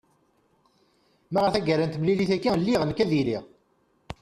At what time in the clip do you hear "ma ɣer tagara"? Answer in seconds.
1.31-1.85